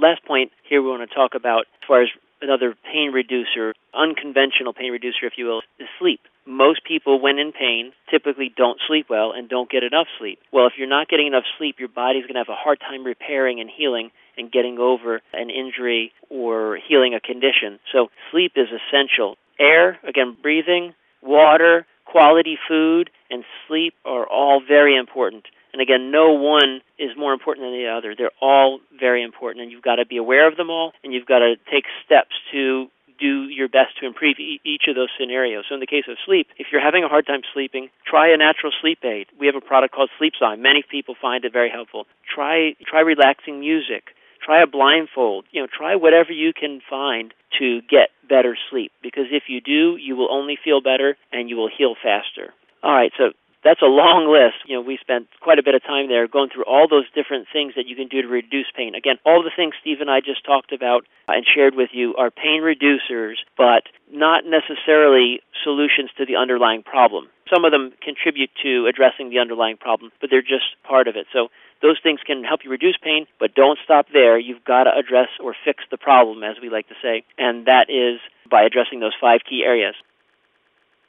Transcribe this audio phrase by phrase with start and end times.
[0.00, 2.08] Last point here we want to talk about as far as
[2.40, 6.20] another pain reducer, unconventional pain reducer, if you will, is sleep.
[6.46, 10.38] Most people, when in pain, typically don't sleep well and don't get enough sleep.
[10.52, 13.02] Well, if you're not getting enough sleep, your body's going to have a hard time
[13.02, 17.80] repairing and healing and getting over an injury or healing a condition.
[17.92, 19.36] So, sleep is essential.
[19.58, 20.94] Air, again, breathing,
[21.24, 25.44] water, quality food, and sleep are all very important.
[25.72, 28.14] And again, no one is more important than the other.
[28.16, 31.26] They're all very important, and you've got to be aware of them all, and you've
[31.26, 35.64] got to take steps to do your best to improve each of those scenarios.
[35.68, 38.36] So in the case of sleep, if you're having a hard time sleeping, try a
[38.36, 39.26] natural sleep aid.
[39.38, 40.60] We have a product called SleepZyme.
[40.60, 42.06] Many people find it very helpful.
[42.32, 44.14] Try try relaxing music.
[44.44, 45.46] Try a blindfold.
[45.50, 49.96] You know, try whatever you can find to get better sleep because if you do,
[49.96, 52.54] you will only feel better and you will heal faster.
[52.82, 53.32] All right, so
[53.64, 54.62] that's a long list.
[54.66, 57.46] You know, we spent quite a bit of time there going through all those different
[57.52, 58.94] things that you can do to reduce pain.
[58.94, 62.30] Again, all the things Steve and I just talked about and shared with you are
[62.30, 67.28] pain reducers, but not necessarily solutions to the underlying problem.
[67.52, 71.26] Some of them contribute to addressing the underlying problem, but they're just part of it.
[71.32, 71.48] So
[71.82, 74.38] those things can help you reduce pain, but don't stop there.
[74.38, 77.88] You've got to address or fix the problem, as we like to say, and that
[77.88, 78.20] is
[78.50, 79.94] by addressing those five key areas.